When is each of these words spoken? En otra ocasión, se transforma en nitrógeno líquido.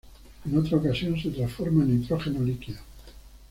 En 0.49 0.57
otra 0.57 0.77
ocasión, 0.79 1.15
se 1.21 1.29
transforma 1.29 1.83
en 1.83 1.99
nitrógeno 1.99 2.41
líquido. 2.43 2.79